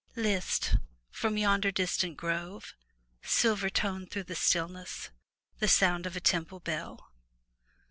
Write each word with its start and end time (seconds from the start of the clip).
List! 0.15 0.77
from 1.11 1.37
yonder 1.37 1.69
distant 1.69 2.17
grove, 2.17 2.73
silver 3.21 3.69
toned 3.69 4.09
through 4.09 4.23
the 4.23 4.33
stillness, 4.33 5.11
the 5.59 5.67
sound 5.67 6.07
of 6.07 6.15
a 6.15 6.19
temple 6.19 6.59
bell. 6.59 7.11